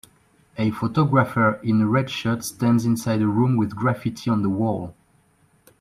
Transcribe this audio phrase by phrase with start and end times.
[0.57, 4.95] A photographer in a red shirt stands inside a room with graffiti on the wall